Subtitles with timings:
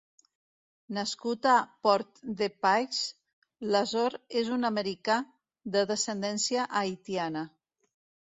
[0.95, 1.57] Nascut a
[1.87, 3.01] Port-de-Paix,
[3.75, 5.19] l'Azor és un americà
[5.77, 7.47] de descendència haitiana.